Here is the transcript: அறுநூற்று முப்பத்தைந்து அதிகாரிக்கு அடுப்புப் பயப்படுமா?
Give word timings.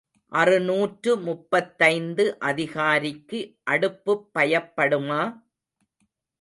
அறுநூற்று 0.31 1.17
முப்பத்தைந்து 1.17 2.25
அதிகாரிக்கு 2.41 3.41
அடுப்புப் 3.71 4.27
பயப்படுமா? 4.33 5.21